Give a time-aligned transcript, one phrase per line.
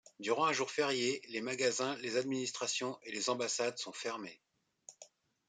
[0.19, 4.41] Durant un jour férié, les magasins, les administrations et les ambassades sont fermés.